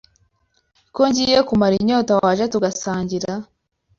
[0.95, 3.31] Ko ngiye kumara inyota waje tugasangira